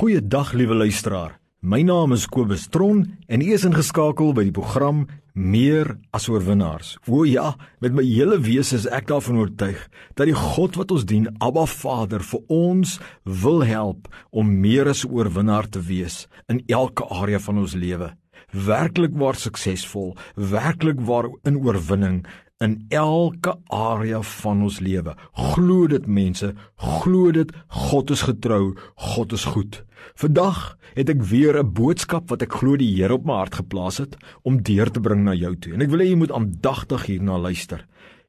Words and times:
Goeiedag 0.00 0.54
liewe 0.56 0.74
luisteraar. 0.74 1.34
My 1.60 1.82
naam 1.84 2.14
is 2.16 2.22
Kobus 2.24 2.62
Tron 2.72 3.02
en 3.28 3.42
ek 3.44 3.50
is 3.58 3.66
ingeskakel 3.68 4.30
by 4.32 4.46
die 4.46 4.54
program 4.56 5.02
Meer 5.36 5.90
as 6.16 6.24
oorwinnaars. 6.32 6.94
O 7.04 7.26
ja, 7.28 7.50
met 7.84 7.92
my 7.92 8.06
hele 8.06 8.38
wese 8.40 8.78
is 8.78 8.86
ek 8.88 9.10
daarvan 9.10 9.42
oortuig 9.42 9.82
dat 10.16 10.30
die 10.30 10.38
God 10.38 10.78
wat 10.80 10.94
ons 10.96 11.04
dien, 11.04 11.28
Abba 11.44 11.66
Vader, 11.68 12.24
vir 12.24 12.40
ons 12.48 12.96
wil 13.44 13.60
help 13.68 14.08
om 14.32 14.48
meer 14.64 14.88
as 14.88 15.04
oorwinnaar 15.04 15.68
te 15.68 15.84
wees 15.84 16.22
in 16.48 16.64
elke 16.72 17.04
area 17.12 17.42
van 17.50 17.60
ons 17.60 17.76
lewe. 17.76 18.14
Werklik 18.56 19.12
waar 19.20 19.36
suksesvol, 19.36 20.14
werklik 20.32 21.04
waar 21.04 21.28
in 21.44 21.60
oorwinning 21.60 22.22
in 22.60 22.84
elke 22.92 23.54
area 23.72 24.20
van 24.22 24.62
ons 24.66 24.80
lewe. 24.84 25.14
Glo 25.54 25.86
dit 25.88 26.06
mense, 26.06 26.52
glo 26.76 27.32
dit, 27.32 27.52
God 27.88 28.12
is 28.12 28.26
getrou, 28.28 28.74
God 29.00 29.32
is 29.32 29.46
goed. 29.48 29.80
Vandag 30.20 30.76
het 30.96 31.08
ek 31.08 31.22
weer 31.24 31.56
'n 31.56 31.72
boodskap 31.72 32.28
wat 32.28 32.42
ek 32.42 32.52
glo 32.60 32.76
die 32.76 32.94
Here 32.96 33.14
op 33.14 33.24
my 33.24 33.32
hart 33.32 33.54
geplaas 33.54 33.98
het 33.98 34.16
om 34.44 34.62
deur 34.62 34.90
te 34.90 35.00
bring 35.00 35.24
na 35.24 35.34
jou 35.34 35.56
toe. 35.56 35.72
En 35.72 35.80
ek 35.80 35.90
wil 35.90 36.00
hê 36.00 36.08
jy 36.10 36.16
moet 36.16 36.32
aandagtig 36.32 37.06
hierna 37.06 37.38
luister. 37.38 37.86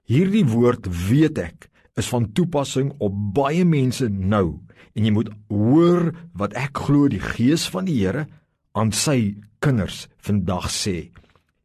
Hierdie 0.07 0.45
woord 0.45 0.87
weet 1.09 1.37
ek 1.37 1.69
is 1.97 2.07
van 2.07 2.31
toepassing 2.31 2.93
op 2.99 3.11
baie 3.33 3.65
mense 3.65 4.07
nou 4.07 4.59
en 4.95 5.03
jy 5.05 5.11
moet 5.11 5.29
hoor 5.49 6.13
wat 6.33 6.53
ek 6.53 6.77
glo 6.77 7.07
die 7.07 7.19
Gees 7.19 7.67
van 7.69 7.85
die 7.85 7.99
Here 7.99 8.27
aan 8.71 8.91
sy 8.91 9.35
kinders 9.59 10.07
vandag 10.17 10.69
sê. 10.69 11.11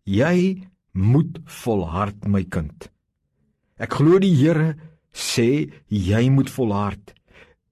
Jy 0.04 0.62
moet 0.96 1.38
volhard 1.62 2.26
my 2.26 2.42
kind. 2.44 2.88
Ek 3.76 3.92
glo 3.98 4.18
die 4.18 4.32
Here 4.32 4.74
sê 5.12 5.68
jy 5.92 6.22
moet 6.32 6.50
volhard. 6.50 7.12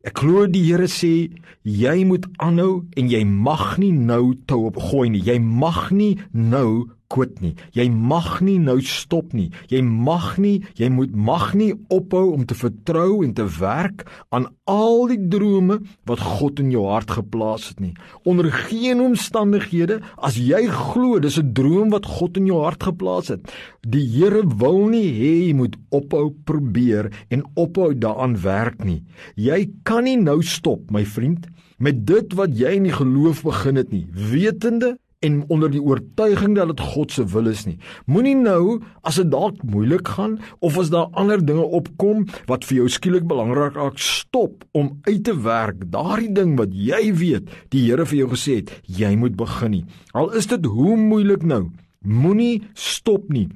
Ek 0.05 0.20
glo 0.20 0.45
die 0.47 0.62
Here 0.66 0.88
sê 0.88 1.33
jy 1.64 1.97
moet 2.05 2.28
aanhou 2.37 2.84
en 2.97 3.09
jy 3.09 3.23
mag 3.24 3.78
nie 3.80 3.92
nou 3.97 4.34
tou 4.45 4.66
opgooi 4.69 5.09
nie. 5.14 5.24
Jy 5.24 5.38
mag 5.41 5.88
nie 5.97 6.19
nou 6.33 6.91
kwit 7.15 7.41
nie. 7.45 7.55
Jy 7.77 7.87
mag 7.91 8.41
nie 8.45 8.59
nou 8.62 8.77
stop 8.83 9.34
nie. 9.37 9.51
Jy 9.70 9.83
mag 9.87 10.34
nie, 10.43 10.57
jy 10.79 10.91
moet 10.93 11.15
mag 11.15 11.53
nie 11.59 11.73
ophou 11.95 12.27
om 12.34 12.45
te 12.48 12.56
vertrou 12.59 13.23
en 13.25 13.34
te 13.37 13.47
werk 13.59 14.05
aan 14.34 14.48
al 14.71 15.06
die 15.12 15.21
drome 15.31 15.81
wat 16.09 16.23
God 16.25 16.62
in 16.62 16.73
jou 16.75 16.87
hart 16.89 17.15
geplaas 17.19 17.71
het 17.71 17.83
nie. 17.84 17.93
Onder 18.27 18.51
geen 18.51 19.03
omstandighede 19.05 20.01
as 20.17 20.39
jy 20.41 20.65
glo 20.73 21.21
dis 21.23 21.39
'n 21.39 21.53
droom 21.55 21.91
wat 21.95 22.06
God 22.06 22.37
in 22.37 22.47
jou 22.47 22.62
hart 22.65 22.83
geplaas 22.83 23.28
het. 23.28 23.43
Die 23.87 24.06
Here 24.15 24.43
wil 24.47 24.89
nie 24.89 25.11
hê 25.11 25.49
jy 25.49 25.55
moet 25.55 25.77
ophou 25.91 26.31
probeer 26.45 27.11
en 27.31 27.45
ophou 27.55 27.95
daaraan 27.95 28.37
werk 28.43 28.84
nie. 28.84 29.03
Jy 29.37 29.71
kan 29.83 30.05
nie 30.05 30.17
nou 30.17 30.43
stop, 30.43 30.91
my 30.91 31.05
vriend, 31.05 31.47
met 31.78 32.06
dit 32.06 32.34
wat 32.34 32.55
jy 32.56 32.77
in 32.78 32.89
die 32.89 32.95
geloof 32.95 33.43
begin 33.43 33.77
het 33.77 33.91
nie, 33.93 34.06
wetende 34.11 34.97
en 35.25 35.45
onder 35.48 35.70
die 35.73 35.83
oortuiging 35.83 36.57
dat 36.57 36.73
dit 36.73 36.81
God 36.95 37.12
se 37.12 37.25
wil 37.33 37.48
is 37.48 37.65
nie. 37.69 37.77
Moenie 38.11 38.37
nou 38.37 38.81
as 39.07 39.19
dit 39.21 39.31
dalk 39.31 39.62
moeilik 39.62 40.09
gaan 40.17 40.39
of 40.61 40.79
as 40.81 40.93
daar 40.93 41.12
ander 41.17 41.41
dinge 41.45 41.65
opkom 41.65 42.27
wat 42.51 42.67
vir 42.69 42.83
jou 42.83 42.89
skielik 42.93 43.27
belangrik 43.31 43.79
raak, 43.79 43.98
stop 43.98 44.65
om 44.73 44.95
uit 45.09 45.25
te 45.25 45.37
werk 45.47 45.87
daardie 45.93 46.33
ding 46.34 46.56
wat 46.61 46.75
jy 46.75 47.12
weet 47.17 47.51
die 47.73 47.84
Here 47.84 48.06
vir 48.09 48.23
jou 48.23 48.31
gesê 48.33 48.61
het 48.62 48.73
jy 48.89 49.15
moet 49.21 49.37
begin 49.37 49.77
nie. 49.79 49.84
Al 50.12 50.33
is 50.37 50.48
dit 50.51 50.65
hoe 50.65 50.97
moeilik 50.97 51.45
nou, 51.45 51.69
moenie 52.01 52.62
stop 52.75 53.28
nie. 53.33 53.49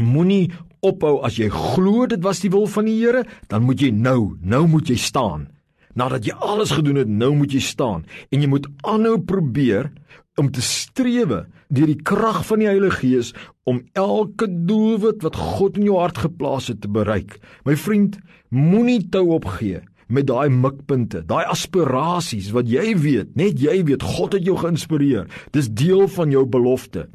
Moenie 0.00 0.50
ophou 0.84 1.18
as 1.26 1.38
jy 1.40 1.48
glo 1.52 2.06
dit 2.10 2.22
was 2.24 2.42
die 2.44 2.52
wil 2.52 2.66
van 2.70 2.88
die 2.90 2.98
Here, 3.00 3.24
dan 3.48 3.64
moet 3.66 3.82
jy 3.82 3.90
nou, 3.94 4.36
nou 4.42 4.66
moet 4.70 4.90
jy 4.90 4.98
staan. 5.00 5.48
Nadat 5.94 6.26
jy 6.26 6.34
alles 6.42 6.74
gedoen 6.74 6.98
het, 7.02 7.10
nou 7.10 7.32
moet 7.38 7.54
jy 7.54 7.62
staan 7.62 8.04
en 8.30 8.42
jy 8.42 8.50
moet 8.50 8.66
aanhou 8.82 9.18
probeer 9.22 9.92
om 10.40 10.50
te 10.50 10.62
strewe 10.64 11.44
deur 11.74 11.90
die 11.90 12.02
krag 12.02 12.42
van 12.48 12.62
die 12.62 12.68
Heilige 12.70 13.00
Gees 13.02 13.32
om 13.68 13.80
elke 13.98 14.48
doelwit 14.50 15.22
wat 15.24 15.38
God 15.38 15.78
in 15.78 15.88
jou 15.88 15.98
hart 16.00 16.18
geplaas 16.26 16.68
het 16.72 16.82
te 16.82 16.90
bereik. 16.90 17.38
My 17.66 17.76
vriend, 17.78 18.18
moenie 18.50 19.02
tou 19.10 19.28
opgee 19.38 19.82
met 20.14 20.26
daai 20.28 20.50
mikpunte, 20.52 21.22
daai 21.26 21.46
aspirasies 21.48 22.50
wat 22.54 22.68
jy 22.68 22.92
weet, 23.00 23.32
net 23.38 23.60
jy 23.62 23.78
weet 23.88 24.04
God 24.04 24.36
het 24.36 24.44
jou 24.46 24.56
geïnspireer. 24.60 25.30
Dis 25.56 25.70
deel 25.72 26.06
van 26.12 26.34
jou 26.34 26.44
belofte. 26.46 27.06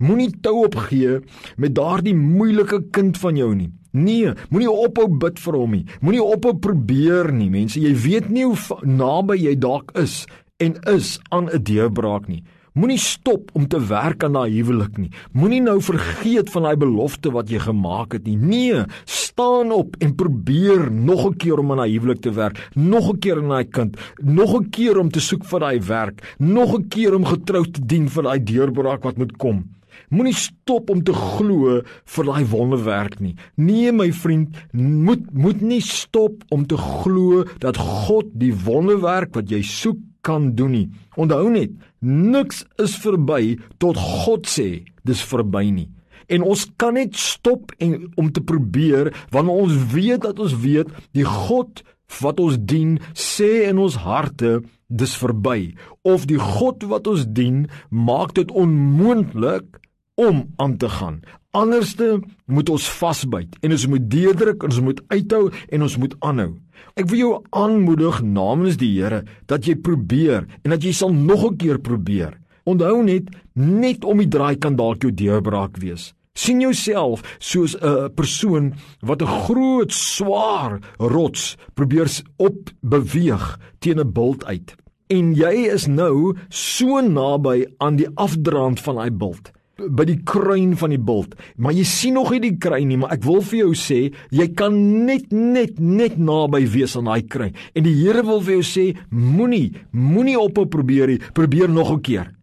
Moenie 0.00 0.30
tou 0.42 0.62
opgee 0.64 1.20
met 1.60 1.76
daardie 1.76 2.16
moeilike 2.16 2.86
kind 2.94 3.18
van 3.20 3.36
jou 3.38 3.52
nie. 3.54 3.70
Nee, 3.98 4.34
moenie 4.50 4.70
ophou 4.70 5.08
bid 5.22 5.40
vir 5.42 5.58
hom 5.58 5.74
nie. 5.76 5.86
Moenie 6.00 6.22
ophou 6.22 6.54
probeer 6.62 7.32
nie, 7.34 7.50
mense. 7.50 7.80
Jy 7.82 7.94
weet 8.04 8.30
nie 8.32 8.46
hoe 8.46 8.78
naby 8.86 9.38
jy 9.40 9.56
dalk 9.58 9.92
is 9.98 10.22
en 10.62 10.78
is 10.90 11.18
aan 11.30 11.50
'n 11.50 11.62
deurbraak 11.62 12.28
nie. 12.28 12.42
Moenie 12.72 12.98
stop 12.98 13.50
om 13.52 13.68
te 13.68 13.80
werk 13.86 14.24
aan 14.24 14.32
daai 14.32 14.50
huwelik 14.52 14.98
nie. 14.98 15.10
Moenie 15.32 15.60
nou 15.64 15.78
vergeet 15.82 16.50
van 16.50 16.68
daai 16.68 16.76
belofte 16.76 17.32
wat 17.34 17.50
jy 17.50 17.58
gemaak 17.58 18.12
het 18.12 18.26
nie. 18.28 18.36
Nee, 18.36 18.84
staan 19.04 19.72
op 19.72 19.96
en 20.02 20.14
probeer 20.14 20.90
nog 20.92 21.26
'n 21.26 21.36
keer 21.36 21.58
om 21.58 21.70
aan 21.70 21.82
daai 21.84 21.92
huwelik 21.92 22.20
te 22.20 22.32
werk, 22.32 22.70
nog 22.74 23.12
'n 23.12 23.18
keer 23.18 23.36
aan 23.38 23.48
daai 23.48 23.64
kind, 23.64 23.96
nog 24.22 24.54
'n 24.54 24.70
keer 24.70 24.98
om 24.98 25.10
te 25.10 25.20
soek 25.20 25.44
vir 25.44 25.60
daai 25.60 25.80
werk, 25.80 26.36
nog 26.38 26.78
'n 26.78 26.88
keer 26.88 27.14
om 27.14 27.24
getrou 27.24 27.64
te 27.70 27.80
dien 27.86 28.08
vir 28.08 28.22
daai 28.22 28.42
deurbraak 28.42 29.02
wat 29.02 29.16
moet 29.16 29.36
kom. 29.36 29.64
Moenie 30.08 30.34
stop 30.34 30.90
om 30.90 31.02
te 31.04 31.12
glo 31.12 31.80
vir 32.04 32.24
daai 32.24 32.44
wonderwerk 32.48 33.18
nie. 33.20 33.34
Nee 33.56 33.92
my 33.92 34.12
vriend, 34.12 34.56
moet 34.72 35.26
moet 35.32 35.60
nie 35.60 35.82
stop 35.84 36.44
om 36.48 36.66
te 36.66 36.76
glo 36.76 37.44
dat 37.58 37.76
God 37.76 38.30
die 38.32 38.54
wonderwerk 38.64 39.34
wat 39.34 39.50
jy 39.50 39.62
soek 39.62 39.98
kan 40.26 40.52
doen 40.54 40.74
nie. 40.74 40.88
Onthou 41.16 41.48
net, 41.52 41.74
niks 42.00 42.64
is 42.82 42.96
verby 43.02 43.58
tot 43.82 43.98
God 43.98 44.48
sê 44.50 44.84
dis 45.06 45.22
verby 45.30 45.68
nie. 45.70 45.88
En 46.28 46.44
ons 46.44 46.64
kan 46.76 46.96
net 46.98 47.16
stop 47.16 47.72
en 47.80 48.10
om 48.20 48.28
te 48.32 48.42
probeer 48.44 49.14
wanneer 49.32 49.62
ons 49.64 49.76
weet 49.94 50.26
dat 50.26 50.40
ons 50.42 50.56
weet 50.60 50.90
die 51.16 51.24
God 51.24 51.82
wat 52.20 52.40
ons 52.40 52.58
dien 52.60 52.98
sê 53.16 53.68
in 53.68 53.80
ons 53.80 53.96
harte 54.04 54.58
dis 54.88 55.14
verby 55.20 55.74
of 56.08 56.24
die 56.28 56.40
God 56.40 56.84
wat 56.88 57.08
ons 57.08 57.26
dien 57.36 57.66
maak 57.88 58.34
dit 58.36 58.52
onmoontlik 58.52 59.80
om 60.18 60.48
aan 60.56 60.76
te 60.76 60.88
gaan. 60.88 61.20
Anderste 61.56 62.18
moet 62.44 62.68
ons 62.68 62.88
vasbyt 62.98 63.56
en 63.64 63.72
ons 63.76 63.86
moet 63.92 64.08
deurdruk 64.10 64.64
en 64.64 64.72
ons 64.72 64.84
moet 64.90 65.02
uithou 65.14 65.44
en 65.48 65.84
ons 65.86 65.98
moet 66.02 66.16
aanhou. 66.20 66.50
Ek 66.96 67.08
wil 67.10 67.18
jou 67.18 67.32
aanmoedig 67.50 68.22
namens 68.22 68.76
die 68.76 68.90
Here 69.00 69.24
dat 69.46 69.66
jy 69.66 69.74
probeer 69.76 70.46
en 70.64 70.70
dat 70.70 70.82
jy 70.82 70.92
sal 70.92 71.12
nog 71.12 71.44
'n 71.44 71.56
keer 71.56 71.78
probeer. 71.78 72.38
Onthou 72.64 73.02
net 73.02 73.28
net 73.54 74.04
om 74.04 74.18
die 74.18 74.28
draai 74.28 74.56
kan 74.56 74.76
dalk 74.76 75.02
jou 75.02 75.12
deurbraak 75.12 75.76
wees. 75.78 76.14
sien 76.38 76.60
jouself 76.60 77.22
soos 77.38 77.74
'n 77.74 78.14
persoon 78.14 78.74
wat 79.00 79.22
'n 79.22 79.26
groot 79.26 79.92
swaar 79.92 80.78
rots 80.98 81.56
probeer 81.74 82.08
op 82.36 82.70
beweeg 82.80 83.58
teen 83.80 83.98
'n 83.98 84.12
bult 84.12 84.44
uit. 84.44 84.74
En 85.08 85.34
jy 85.34 85.72
is 85.72 85.86
nou 85.86 86.36
so 86.48 87.00
naby 87.00 87.66
aan 87.78 87.96
die 87.96 88.08
afdraand 88.14 88.80
van 88.80 88.94
daai 88.94 89.10
bult 89.10 89.50
by 89.78 90.06
die 90.08 90.18
kruin 90.26 90.74
van 90.78 90.92
die 90.94 91.00
bult. 91.00 91.36
Maar 91.56 91.76
jy 91.76 91.84
sien 91.86 92.18
nog 92.18 92.32
nie 92.34 92.42
die 92.42 92.56
kruin 92.60 92.88
nie, 92.90 92.98
maar 93.00 93.14
ek 93.14 93.26
wil 93.26 93.42
vir 93.44 93.60
jou 93.62 93.74
sê, 93.78 94.00
jy 94.34 94.48
kan 94.58 94.74
net 95.06 95.30
net 95.32 95.78
net 95.78 96.18
naby 96.18 96.64
wees 96.70 96.96
aan 96.98 97.10
daai 97.10 97.28
kruin. 97.30 97.54
En 97.74 97.86
die 97.86 97.94
Here 97.98 98.24
wil 98.26 98.42
vir 98.44 98.58
jou 98.58 98.66
sê, 98.66 98.88
moenie 99.10 99.72
moenie 99.92 100.38
ophou 100.38 100.66
probeer 100.70 101.14
nie, 101.14 101.22
probeer 101.34 101.68
nog 101.68 101.92
'n 101.92 102.00
keer. 102.00 102.34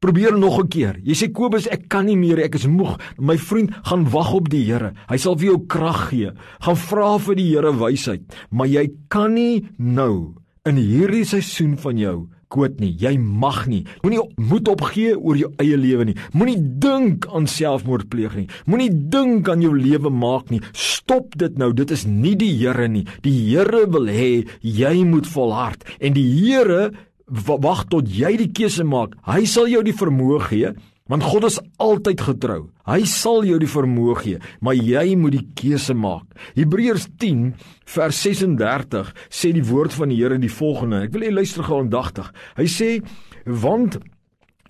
Probeer 0.00 0.36
nog 0.38 0.58
'n 0.58 0.68
keer. 0.68 1.00
Jy 1.04 1.14
sê 1.14 1.32
Kobus, 1.32 1.68
ek 1.68 1.88
kan 1.88 2.06
nie 2.06 2.16
meer, 2.16 2.38
ek 2.38 2.54
is 2.54 2.66
moeg. 2.66 2.98
My 3.18 3.36
vriend, 3.38 3.70
gaan 3.84 4.10
wag 4.10 4.34
op 4.34 4.48
die 4.48 4.64
Here. 4.64 4.92
Hy 5.08 5.16
sal 5.16 5.36
vir 5.36 5.46
jou 5.46 5.66
krag 5.66 6.08
gee. 6.10 6.32
Gaan 6.60 6.76
vra 6.76 7.18
vir 7.18 7.34
die 7.34 7.54
Here 7.54 7.72
wysheid, 7.72 8.22
maar 8.50 8.66
jy 8.66 8.90
kan 9.08 9.34
nie 9.34 9.64
nou 9.78 10.34
in 10.64 10.76
hierdie 10.76 11.24
seisoen 11.24 11.76
van 11.76 11.98
jou 11.98 12.28
koot 12.52 12.80
nie. 12.82 12.92
Jy 13.00 13.16
mag 13.18 13.64
nie. 13.70 13.82
Moenie 14.04 14.22
moed 14.36 14.68
opgee 14.72 15.14
oor 15.16 15.38
jou 15.40 15.50
eie 15.62 15.78
lewe 15.80 16.08
nie. 16.10 16.16
Moenie 16.36 16.58
dink 16.82 17.28
aan 17.32 17.48
selfmoord 17.50 18.10
pleeg 18.12 18.36
nie. 18.38 18.48
Moenie 18.68 18.90
dink 18.92 19.48
aan 19.50 19.64
jou 19.64 19.72
lewe 19.76 20.12
maak 20.12 20.52
nie. 20.52 20.62
Stop 20.76 21.36
dit 21.40 21.56
nou. 21.60 21.72
Dit 21.76 21.94
is 21.94 22.06
nie 22.08 22.36
die 22.38 22.52
Here 22.62 22.88
nie. 22.88 23.06
Die 23.24 23.34
Here 23.48 23.86
wil 23.90 24.10
hê 24.12 24.44
jy 24.60 24.94
moet 25.08 25.26
volhard 25.32 25.86
en 25.98 26.14
die 26.16 26.28
Here 26.36 26.92
wag 27.32 27.86
tot 27.88 28.10
jy 28.12 28.36
die 28.40 28.52
keuse 28.52 28.84
maak. 28.84 29.16
Hy 29.26 29.44
sal 29.48 29.70
jou 29.72 29.82
die 29.86 29.96
vermoë 29.96 30.40
gee 30.50 30.74
Want 31.12 31.26
God 31.28 31.44
is 31.44 31.58
altyd 31.76 32.22
getrou. 32.24 32.70
Hy 32.88 33.02
sal 33.04 33.42
jou 33.44 33.58
die 33.60 33.68
vermoë 33.68 34.14
gee, 34.22 34.38
maar 34.64 34.78
jy 34.78 35.12
moet 35.20 35.34
die 35.34 35.44
keuse 35.60 35.92
maak. 35.92 36.24
Hebreërs 36.56 37.04
10 37.20 37.50
vers 37.92 38.20
36 38.24 39.10
sê 39.28 39.50
die 39.52 39.64
woord 39.68 39.92
van 39.92 40.08
die 40.08 40.22
Here 40.22 40.38
die 40.40 40.48
volgende. 40.48 41.02
Ek 41.04 41.12
wil 41.12 41.26
hê 41.26 41.34
luister 41.34 41.68
gou 41.68 41.82
aandagtig. 41.82 42.32
Hy 42.56 42.64
sê 42.64 42.88
want 43.44 44.00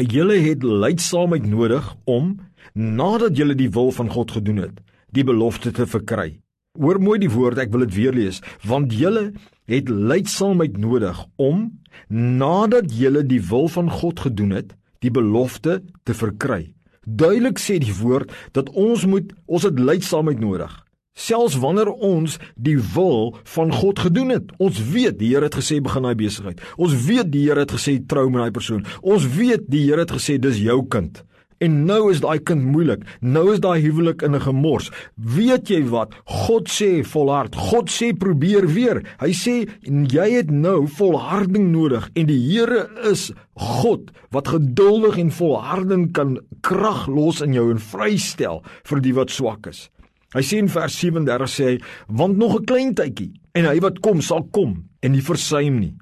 julle 0.02 0.40
het 0.42 0.66
lydsaamheid 0.66 1.46
nodig 1.46 1.94
om 2.10 2.34
nadat 2.74 3.38
julle 3.38 3.54
die 3.54 3.70
wil 3.70 3.94
van 3.94 4.10
God 4.10 4.34
gedoen 4.34 4.64
het, 4.64 4.82
die 5.14 5.22
belofte 5.28 5.70
te 5.70 5.86
verkry. 5.86 6.40
Hoor 6.74 6.98
mooi 6.98 7.20
die 7.22 7.30
woord, 7.30 7.60
ek 7.62 7.70
wil 7.70 7.86
dit 7.86 7.94
weer 8.00 8.18
lees, 8.18 8.42
want 8.66 8.90
julle 8.90 9.28
het 9.70 9.90
lydsaamheid 9.92 10.74
nodig 10.80 11.22
om 11.38 11.68
nadat 12.10 12.90
julle 12.90 13.22
die 13.28 13.42
wil 13.46 13.68
van 13.70 13.92
God 13.92 14.26
gedoen 14.26 14.56
het, 14.58 14.72
die 15.02 15.10
belofte 15.10 15.81
te 16.06 16.14
verkry. 16.16 16.72
Duidelik 17.02 17.58
sê 17.58 17.81
die 17.82 17.94
woord 17.99 18.31
dat 18.54 18.70
ons 18.78 19.04
moet 19.10 19.32
ons 19.46 19.66
het 19.66 19.78
lydsaamheid 19.78 20.40
nodig. 20.40 20.72
Selfs 21.12 21.58
wanneer 21.60 21.90
ons 21.93 22.38
die 22.56 22.78
wil 22.94 23.34
van 23.54 23.72
God 23.75 23.99
gedoen 24.00 24.31
het. 24.32 24.52
Ons 24.62 24.78
weet 24.94 25.19
die 25.20 25.34
Here 25.34 25.50
het 25.50 25.58
gesê 25.58 25.81
begin 25.84 26.06
daai 26.06 26.16
besigheid. 26.16 26.62
Ons 26.81 26.94
weet 27.04 27.28
die 27.34 27.43
Here 27.49 27.66
het 27.66 27.75
gesê 27.75 27.99
trou 28.08 28.31
met 28.31 28.46
daai 28.46 28.54
persoon. 28.54 28.87
Ons 29.02 29.26
weet 29.34 29.66
die 29.69 29.84
Here 29.90 30.06
het 30.06 30.14
gesê 30.14 30.38
dis 30.40 30.62
jou 30.62 30.78
kind. 30.88 31.20
En 31.62 31.85
nou 31.87 32.11
is 32.11 32.20
daai 32.23 32.41
kind 32.43 32.64
moeilik. 32.75 33.05
Nou 33.23 33.44
is 33.53 33.61
daai 33.62 33.79
huwelik 33.85 34.23
in 34.26 34.35
'n 34.35 34.41
gemors. 34.41 34.91
Weet 35.14 35.69
jy 35.69 35.82
wat? 35.88 36.14
God 36.25 36.69
sê 36.69 37.05
volhard. 37.05 37.55
God 37.55 37.91
sê 37.91 38.12
probeer 38.12 38.67
weer. 38.67 39.03
Hy 39.20 39.32
sê 39.32 39.69
jy 39.87 40.29
het 40.37 40.50
nou 40.50 40.87
volharding 40.87 41.70
nodig 41.73 42.11
en 42.14 42.26
die 42.26 42.43
Here 42.53 42.88
is 43.11 43.32
God 43.55 44.11
wat 44.31 44.49
geduldig 44.49 45.19
en 45.19 45.31
volhardend 45.31 46.12
kan 46.12 46.38
krag 46.61 47.06
los 47.06 47.41
in 47.41 47.53
jou 47.53 47.70
en 47.70 47.79
vrystel 47.79 48.62
vir 48.85 49.00
die 49.00 49.14
wat 49.14 49.31
swak 49.31 49.67
is. 49.67 49.91
Hy 50.35 50.41
sê 50.41 50.59
in 50.59 50.69
vers 50.69 50.94
37 50.99 51.50
sê 51.50 51.64
hy 51.64 51.81
want 52.09 52.37
nog 52.37 52.56
'n 52.61 52.64
klein 52.64 52.94
tydjie 52.94 53.32
en 53.55 53.64
hy 53.64 53.79
wat 53.81 54.00
kom 54.00 54.20
sal 54.20 54.49
kom 54.50 54.85
en 55.03 55.12
nie 55.12 55.20
versuim 55.20 55.79
nie. 55.81 55.94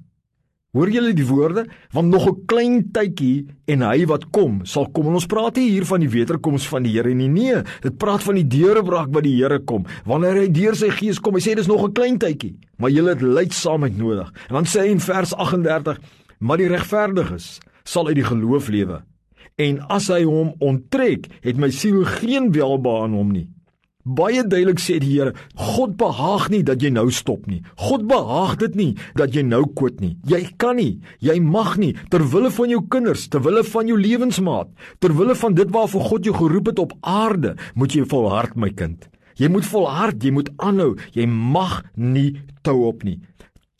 Hoor 0.71 0.87
julle 0.87 1.11
die 1.19 1.27
woorde? 1.27 1.65
Want 1.91 2.13
nog 2.13 2.29
'n 2.29 2.45
klein 2.47 2.91
tydjie 2.93 3.47
en 3.67 3.83
hy 3.83 4.07
wat 4.07 4.31
kom, 4.31 4.61
sal 4.65 4.87
kom. 4.91 5.07
En 5.07 5.15
ons 5.15 5.27
praat 5.27 5.57
hier 5.57 5.85
van 5.85 6.01
die 6.01 6.09
wederkoms 6.09 6.69
van 6.69 6.83
die 6.83 6.93
Here 6.93 7.15
nie. 7.15 7.29
Nee, 7.29 7.63
dit 7.81 7.97
praat 7.99 8.23
van 8.23 8.35
die 8.35 8.47
deurebraak 8.47 9.09
wat 9.13 9.23
die 9.23 9.43
Here 9.43 9.59
kom. 9.59 9.85
Wanneer 10.05 10.35
hy 10.35 10.49
deur 10.49 10.75
sy 10.77 10.91
gees 10.91 11.19
kom, 11.19 11.35
hy 11.35 11.41
sê 11.41 11.57
dis 11.57 11.67
nog 11.67 11.85
'n 11.85 11.93
klein 11.93 12.19
tydjie, 12.19 12.57
maar 12.79 12.91
julle 12.91 13.09
het 13.09 13.21
lydsaamheid 13.21 13.97
nodig. 13.97 14.33
En 14.49 14.55
dan 14.55 14.65
sê 14.65 14.81
hy 14.81 14.91
in 14.91 15.01
vers 15.01 15.35
38: 15.35 15.99
"Maar 16.39 16.57
die 16.57 16.69
regverdiges 16.69 17.59
sal 17.85 18.07
uit 18.07 18.17
die 18.17 18.25
geloof 18.25 18.69
lewe. 18.69 19.03
En 19.57 19.81
as 19.89 20.09
hy 20.09 20.23
hom 20.23 20.55
onttrek, 20.59 21.27
het 21.41 21.57
my 21.57 21.71
siel 21.71 22.05
geen 22.05 22.53
welbehae 22.53 23.03
aan 23.03 23.13
hom 23.13 23.33
nie." 23.33 23.51
Baie 24.11 24.43
duidelik 24.43 24.81
sê 24.83 24.99
die 25.03 25.13
Here, 25.13 25.35
God 25.55 25.95
behaag 26.01 26.49
nie 26.51 26.63
dat 26.67 26.83
jy 26.83 26.91
nou 26.95 27.07
stop 27.15 27.47
nie. 27.51 27.61
God 27.79 28.09
behaag 28.11 28.57
dit 28.65 28.79
nie 28.79 28.91
dat 29.19 29.37
jy 29.37 29.45
nou 29.47 29.63
kwit 29.77 30.01
nie. 30.03 30.17
Jy 30.27 30.43
kan 30.59 30.81
nie, 30.81 30.99
jy 31.23 31.39
mag 31.45 31.77
nie 31.79 31.93
ter 32.11 32.25
wille 32.33 32.51
van 32.55 32.75
jou 32.75 32.83
kinders, 32.91 33.29
ter 33.31 33.45
wille 33.45 33.63
van 33.67 33.91
jou 33.91 33.99
lewensmaat, 34.01 34.73
ter 34.99 35.15
wille 35.15 35.37
van 35.39 35.55
dit 35.55 35.71
waarvoor 35.71 36.07
God 36.11 36.27
jou 36.27 36.35
geroep 36.41 36.73
het 36.73 36.83
op 36.83 36.97
aarde, 37.07 37.55
moet 37.79 37.95
jy 37.95 38.07
volhard 38.11 38.59
my 38.59 38.73
kind. 38.75 39.07
Jy 39.41 39.49
moet 39.49 39.65
volhard, 39.65 40.21
jy 40.21 40.33
moet 40.37 40.51
aanhou. 40.61 40.95
Jy 41.17 41.25
mag 41.31 41.81
nie 41.97 42.41
tou 42.67 42.83
op 42.91 43.05
nie. 43.07 43.21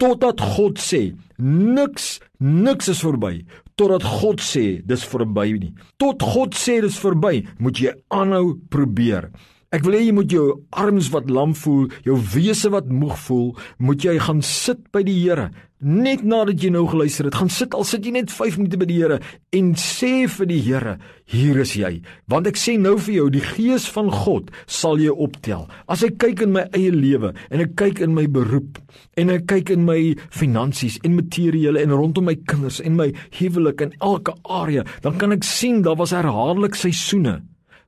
Totdat 0.01 0.41
God 0.41 0.81
sê, 0.81 1.11
niks, 1.37 2.15
niks 2.41 2.89
is 2.89 3.03
verby. 3.05 3.43
Totdat 3.77 4.07
God 4.07 4.41
sê 4.45 4.81
dis 4.89 5.05
verby 5.13 5.59
nie. 5.59 5.75
Tot 6.01 6.23
God 6.25 6.57
sê 6.57 6.79
dis 6.81 6.97
verby, 7.03 7.43
moet 7.61 7.81
jy 7.81 7.93
aanhou 8.09 8.55
probeer. 8.73 9.29
Ek 9.71 9.85
wil 9.87 9.95
hê 9.95 10.01
jy 10.03 10.13
moet 10.17 10.33
jou 10.35 10.45
arms 10.83 11.13
wat 11.15 11.29
lam 11.31 11.53
voel, 11.55 11.85
jou 12.03 12.17
wese 12.33 12.73
wat 12.75 12.89
moeg 12.91 13.15
voel, 13.23 13.53
moet 13.79 14.03
jy 14.03 14.17
gaan 14.19 14.41
sit 14.43 14.81
by 14.91 15.05
die 15.07 15.15
Here. 15.21 15.45
Net 15.79 16.25
nadat 16.27 16.59
jy 16.59 16.73
nou 16.75 16.89
geluister 16.91 17.29
het, 17.29 17.37
gaan 17.39 17.53
sit 17.55 17.77
al 17.79 17.87
sit 17.87 18.03
jy 18.03 18.17
net 18.17 18.35
5 18.35 18.59
minute 18.59 18.81
by 18.81 18.89
die 18.91 18.97
Here 18.99 19.21
en 19.55 19.69
sê 19.79 20.27
vir 20.27 20.49
die 20.51 20.59
Here, 20.65 20.97
hier 21.31 21.61
is 21.63 21.77
jy. 21.79 21.93
Want 22.27 22.51
ek 22.51 22.59
sê 22.59 22.75
nou 22.83 22.97
vir 22.99 23.15
jou, 23.15 23.29
die 23.31 23.45
gees 23.47 23.87
van 23.95 24.11
God 24.11 24.51
sal 24.67 24.99
jou 24.99 25.15
optel. 25.23 25.69
As 25.87 26.03
ek 26.03 26.19
kyk 26.19 26.43
in 26.49 26.57
my 26.59 26.67
eie 26.75 26.91
lewe 26.91 27.31
en 27.31 27.63
ek 27.63 27.79
kyk 27.79 28.03
in 28.03 28.19
my 28.19 28.27
beroep 28.27 28.83
en 29.23 29.31
ek 29.37 29.47
kyk 29.55 29.71
in 29.77 29.87
my 29.87 30.01
finansies 30.35 30.99
en 31.07 31.15
materiële 31.21 31.87
en 31.87 31.95
rondom 31.95 32.27
my 32.27 32.35
kinders 32.51 32.83
en 32.83 32.99
my 32.99 33.13
huwelik 33.39 33.87
en 33.87 33.95
elke 34.03 34.35
area, 34.51 34.83
dan 35.07 35.15
kan 35.23 35.39
ek 35.39 35.47
sien 35.47 35.85
daar 35.87 36.03
was 36.03 36.19
herhaaldelik 36.19 36.75
seisoene 36.75 37.39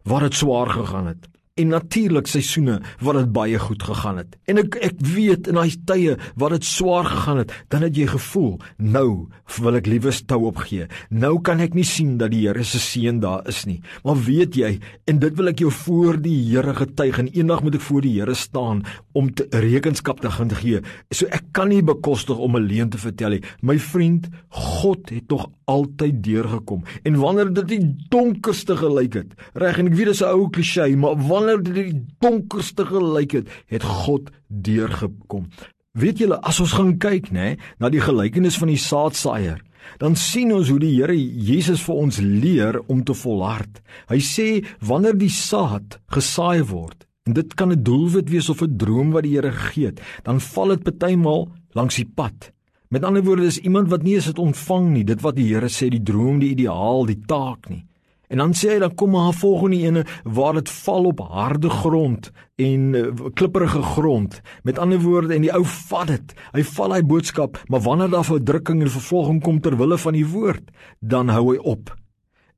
waar 0.07 0.31
dit 0.31 0.39
swaar 0.39 0.71
gegaan 0.79 1.11
het 1.11 1.33
en 1.61 1.69
natuurlik 1.69 2.29
seisoene 2.31 2.79
wat 3.05 3.19
dit 3.19 3.33
baie 3.33 3.59
goed 3.61 3.83
gegaan 3.85 4.23
het. 4.23 4.37
En 4.49 4.61
ek 4.63 4.79
ek 4.81 5.01
weet 5.05 5.51
in 5.51 5.59
daai 5.59 5.75
tye 5.89 6.15
wat 6.41 6.55
dit 6.55 6.65
swaar 6.65 7.05
gegaan 7.05 7.43
het, 7.43 7.53
dan 7.69 7.85
het 7.85 7.97
jy 7.99 8.07
gevoel, 8.09 8.55
nou 8.81 9.29
wil 9.61 9.77
ek 9.77 9.91
liewer 9.91 10.15
stou 10.17 10.47
opgee. 10.49 10.87
Nou 11.13 11.35
kan 11.45 11.61
ek 11.61 11.77
nie 11.77 11.85
sien 11.85 12.17
dat 12.21 12.33
die 12.33 12.41
Here 12.47 12.65
se 12.65 12.81
seën 12.83 13.21
daar 13.23 13.45
is 13.51 13.63
nie. 13.69 13.79
Maar 14.07 14.17
weet 14.25 14.57
jy, 14.57 14.71
en 15.07 15.21
dit 15.23 15.37
wil 15.37 15.53
ek 15.53 15.61
jou 15.63 15.71
voor 15.83 16.17
die 16.25 16.39
Here 16.49 16.73
getuig 16.79 17.21
en 17.21 17.29
eendag 17.37 17.63
moet 17.63 17.77
ek 17.77 17.85
voor 17.85 18.07
die 18.07 18.15
Here 18.17 18.37
staan 18.39 18.83
om 19.13 19.29
te 19.37 19.47
rekenskap 19.53 20.23
te 20.25 20.33
gaan 20.33 20.51
gee. 20.57 20.81
So 21.13 21.29
ek 21.29 21.53
kan 21.53 21.69
nie 21.69 21.83
bekostig 21.85 22.39
om 22.39 22.57
'n 22.57 22.65
leuen 22.65 22.91
te 22.91 22.99
vertel 22.99 23.37
nie. 23.37 23.45
My 23.61 23.79
vriend, 23.79 24.29
God 24.49 25.11
het 25.11 25.29
tog 25.29 25.51
altyd 25.65 26.23
deurgekom. 26.25 26.83
En 27.05 27.17
wanneer 27.17 27.53
dit 27.53 27.69
die 27.69 27.97
donkerste 28.09 28.77
gelyk 28.77 29.15
het, 29.15 29.31
reg 29.55 29.79
en 29.79 29.87
ek 29.87 29.95
weet 29.95 30.07
dit 30.13 30.15
is 30.15 30.23
'n 30.23 30.33
ou 30.33 30.49
klise, 30.51 30.97
maar 30.97 31.17
wanneer 31.17 31.42
dit 31.47 31.75
die 31.75 32.07
donkerste 32.21 32.87
gelyk 32.89 33.33
het, 33.33 33.53
het 33.67 33.83
God 33.83 34.31
deurgekom. 34.49 35.49
Weet 35.93 36.23
julle, 36.23 36.39
as 36.41 36.61
ons 36.61 36.73
gaan 36.73 36.95
kyk, 36.97 37.31
nê, 37.37 37.59
na 37.79 37.91
die 37.93 38.01
gelykenis 38.01 38.57
van 38.57 38.71
die 38.73 38.81
saadsaaier, 38.81 39.61
dan 40.01 40.15
sien 40.17 40.53
ons 40.55 40.71
hoe 40.73 40.79
die 40.81 40.95
Here 40.95 41.17
Jesus 41.17 41.83
vir 41.85 41.99
ons 42.01 42.21
leer 42.23 42.79
om 42.89 43.03
te 43.05 43.17
volhard. 43.19 43.83
Hy 44.09 44.21
sê 44.25 44.47
wanneer 44.81 45.19
die 45.19 45.33
saad 45.33 45.99
gesaai 46.15 46.63
word, 46.71 47.05
en 47.29 47.37
dit 47.37 47.55
kan 47.55 47.73
'n 47.73 47.83
doelwit 47.83 48.31
wees 48.31 48.49
of 48.49 48.63
'n 48.63 48.77
droom 48.79 49.13
wat 49.13 49.25
die 49.25 49.37
Here 49.37 49.53
het, 49.53 50.01
dan 50.25 50.41
val 50.41 50.69
dit 50.69 50.85
partymal 50.85 51.49
langs 51.75 51.97
die 51.97 52.09
pad. 52.09 52.53
Met 52.89 53.05
ander 53.05 53.23
woorde 53.23 53.45
is 53.45 53.59
iemand 53.59 53.89
wat 53.89 54.03
nie 54.03 54.15
eens 54.15 54.27
dit 54.27 54.39
ontvang 54.39 54.91
nie, 54.93 55.05
dit 55.05 55.21
wat 55.21 55.37
die 55.37 55.49
Here 55.49 55.69
sê, 55.69 55.89
die 55.89 56.03
droom, 56.03 56.39
die 56.39 56.51
ideaal, 56.51 57.07
die 57.07 57.21
taak 57.27 57.69
nie. 57.69 57.85
En 58.33 58.41
dan 58.41 58.55
sê 58.57 58.71
hy 58.73 58.79
dan 58.81 58.95
kom 58.97 59.11
maar 59.13 59.29
'n 59.29 59.41
volgende 59.45 59.77
ene 59.77 60.05
waar 60.25 60.55
dit 60.55 60.71
val 60.71 61.05
op 61.05 61.21
harde 61.21 61.71
grond 61.71 62.31
en 62.57 62.95
uh, 62.95 63.07
klipprige 63.35 63.83
grond. 63.83 64.41
Met 64.63 64.79
ander 64.79 65.01
woorde 65.01 65.35
en 65.35 65.45
die 65.45 65.53
ou 65.53 65.65
vat 65.65 66.07
dit. 66.07 66.35
Hy 66.53 66.63
val 66.65 66.95
hy 66.95 67.03
boodskap, 67.03 67.61
maar 67.69 67.81
wanneer 67.81 68.11
daar 68.11 68.25
verdrukking 68.25 68.81
en 68.81 68.91
vervolging 68.91 69.43
kom 69.43 69.61
ter 69.61 69.77
wille 69.77 69.99
van 69.99 70.13
die 70.13 70.27
woord, 70.27 70.71
dan 71.01 71.29
hou 71.29 71.53
hy 71.53 71.59
op. 71.59 71.93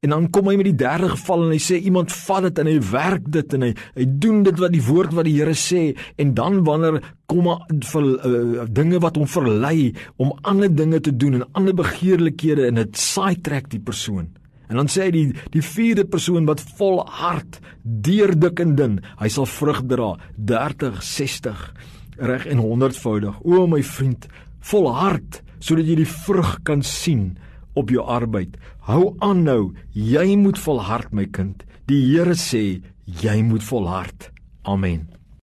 En 0.05 0.13
dan 0.13 0.31
kom 0.31 0.47
hy 0.49 0.55
met 0.61 0.69
die 0.69 0.77
derde 0.77 1.09
geval 1.09 1.47
en 1.47 1.51
hy 1.57 1.59
sê 1.59 1.81
iemand 1.81 2.13
vat 2.13 2.43
dit 2.43 2.59
en 2.59 2.67
hy 2.67 2.79
werk 2.93 3.27
dit 3.33 3.55
en 3.57 3.63
hy 3.63 3.73
hy 3.97 4.07
doen 4.07 4.43
dit 4.45 4.59
wat 4.61 4.73
die 4.77 4.85
woord 4.85 5.15
wat 5.17 5.25
die 5.25 5.39
Here 5.41 5.57
sê 5.57 5.97
en 6.21 6.35
dan 6.35 6.61
wanneer 6.65 7.01
kom 7.27 7.49
vir 7.91 8.09
uh, 8.13 8.67
dinge 8.69 9.01
wat 9.01 9.17
hom 9.17 9.27
verlei 9.27 9.95
om 10.21 10.35
ander 10.43 10.69
dinge 10.69 11.01
te 11.01 11.17
doen 11.17 11.41
en 11.41 11.49
ander 11.53 11.75
begeerlikhede 11.75 12.69
en 12.69 12.83
dit 12.85 12.97
saai 13.01 13.41
trek 13.41 13.73
die 13.73 13.81
persoon. 13.81 14.29
En 14.75 14.81
dan 14.83 14.89
sê 14.91 15.05
hy 15.07 15.13
die 15.15 15.29
die 15.55 15.63
vierde 15.63 16.03
persoon 16.11 16.49
wat 16.51 16.59
volhard 16.75 17.61
deur 17.87 18.33
dik 18.35 18.59
en 18.59 18.73
dun, 18.75 18.97
hy 19.21 19.29
sal 19.31 19.47
vrug 19.47 19.85
dra 19.87 20.09
30, 20.35 20.99
60 20.99 21.61
reg 22.19 22.49
en 22.51 22.59
100voudig. 22.59 23.39
O 23.47 23.69
my 23.71 23.79
vriend, 23.87 24.27
volhard 24.67 25.39
sodat 25.63 25.87
jy 25.87 26.01
die 26.03 26.11
vrug 26.11 26.57
kan 26.67 26.83
sien 26.83 27.37
op 27.79 27.95
jou 27.95 28.03
arbeid. 28.03 28.59
Hou 28.91 29.15
aan 29.23 29.47
nou, 29.47 29.71
jy 29.95 30.35
moet 30.43 30.59
volhard 30.59 31.15
my 31.15 31.29
kind. 31.31 31.63
Die 31.87 32.03
Here 32.11 32.35
sê 32.35 32.83
jy 33.07 33.37
moet 33.47 33.63
volhard. 33.63 34.33
Amen. 34.67 35.07